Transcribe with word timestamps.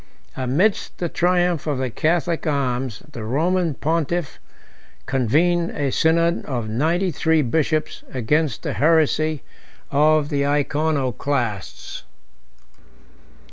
Amidst 0.35 0.97
the 0.97 1.09
triumph 1.09 1.67
of 1.67 1.77
the 1.77 1.91
Catholic 1.91 2.47
arms, 2.47 3.03
the 3.11 3.23
Roman 3.23 3.75
pontiff 3.75 4.39
convened 5.05 5.69
a 5.77 5.91
synod 5.91 6.43
of 6.45 6.67
ninety 6.67 7.11
three 7.11 7.43
bishops 7.43 8.01
against 8.11 8.63
the 8.63 8.73
heresy 8.73 9.43
of 9.91 10.29
the 10.29 10.43
Iconoclasts. 10.43 12.01